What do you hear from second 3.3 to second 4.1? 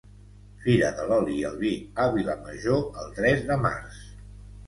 de març